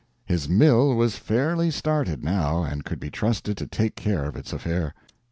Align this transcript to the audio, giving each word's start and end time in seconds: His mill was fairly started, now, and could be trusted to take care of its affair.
His 0.25 0.49
mill 0.49 0.95
was 0.95 1.17
fairly 1.17 1.69
started, 1.69 2.23
now, 2.23 2.63
and 2.63 2.83
could 2.83 2.99
be 2.99 3.11
trusted 3.11 3.55
to 3.57 3.67
take 3.67 3.95
care 3.95 4.25
of 4.25 4.35
its 4.35 4.51
affair. 4.51 4.95